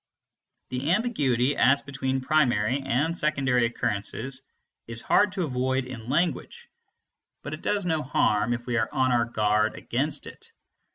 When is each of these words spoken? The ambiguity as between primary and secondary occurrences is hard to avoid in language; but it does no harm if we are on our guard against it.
The 0.69 0.89
ambiguity 0.89 1.55
as 1.55 1.83
between 1.83 2.21
primary 2.21 2.81
and 2.81 3.15
secondary 3.15 3.67
occurrences 3.67 4.41
is 4.87 4.99
hard 4.99 5.33
to 5.33 5.43
avoid 5.43 5.85
in 5.85 6.09
language; 6.09 6.67
but 7.43 7.53
it 7.53 7.61
does 7.61 7.85
no 7.85 8.01
harm 8.01 8.51
if 8.53 8.65
we 8.65 8.77
are 8.77 8.89
on 8.91 9.11
our 9.11 9.25
guard 9.25 9.75
against 9.75 10.25
it. 10.25 10.51